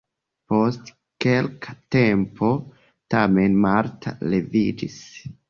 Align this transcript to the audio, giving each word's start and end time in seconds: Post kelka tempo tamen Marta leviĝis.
Post 0.51 0.87
kelka 1.25 1.75
tempo 1.97 2.49
tamen 3.17 3.61
Marta 3.69 4.17
leviĝis. 4.35 4.99